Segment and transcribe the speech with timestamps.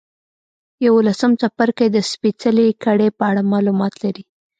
[0.85, 4.23] یوولسم څپرکی د سپېڅلې کړۍ په اړه معلومات لري.